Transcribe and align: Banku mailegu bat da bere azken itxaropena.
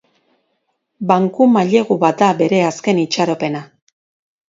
Banku 1.11 1.47
mailegu 1.59 1.99
bat 2.07 2.19
da 2.25 2.33
bere 2.43 2.65
azken 2.73 3.07
itxaropena. 3.07 3.67